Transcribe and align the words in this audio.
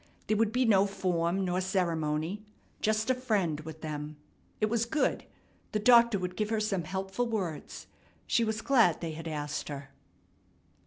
There 0.25 0.37
would 0.37 0.51
be 0.51 0.65
no 0.65 0.87
form 0.87 1.45
nor 1.45 1.61
ceremony. 1.61 2.43
Just 2.81 3.11
a 3.11 3.13
friend 3.13 3.59
with 3.59 3.81
them. 3.81 4.17
It 4.59 4.65
was 4.65 4.83
good. 4.85 5.25
The 5.73 5.79
doctor 5.79 6.17
would 6.17 6.35
give 6.35 6.49
her 6.49 6.59
some 6.59 6.85
helpful 6.85 7.27
words. 7.27 7.85
She 8.25 8.43
was 8.43 8.63
glad 8.63 8.99
they 8.99 9.11
had 9.11 9.27
asked 9.27 9.69
her. 9.69 9.89